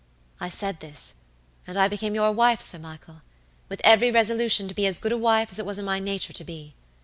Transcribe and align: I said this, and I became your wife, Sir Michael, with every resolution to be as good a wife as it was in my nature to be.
I 0.39 0.49
said 0.49 0.79
this, 0.79 1.13
and 1.67 1.77
I 1.77 1.87
became 1.87 2.15
your 2.15 2.31
wife, 2.31 2.59
Sir 2.59 2.79
Michael, 2.79 3.21
with 3.69 3.81
every 3.83 4.09
resolution 4.09 4.67
to 4.67 4.73
be 4.73 4.87
as 4.87 4.97
good 4.97 5.11
a 5.11 5.15
wife 5.19 5.51
as 5.51 5.59
it 5.59 5.65
was 5.67 5.77
in 5.77 5.85
my 5.85 5.99
nature 5.99 6.33
to 6.33 6.43
be. 6.43 6.73